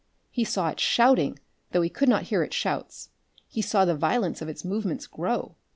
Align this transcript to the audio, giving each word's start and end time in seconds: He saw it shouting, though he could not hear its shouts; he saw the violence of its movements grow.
He 0.31 0.43
saw 0.43 0.69
it 0.69 0.79
shouting, 0.79 1.37
though 1.73 1.83
he 1.83 1.87
could 1.91 2.09
not 2.09 2.23
hear 2.23 2.41
its 2.41 2.55
shouts; 2.55 3.11
he 3.47 3.61
saw 3.61 3.85
the 3.85 3.93
violence 3.93 4.41
of 4.41 4.49
its 4.49 4.65
movements 4.65 5.05
grow. 5.05 5.57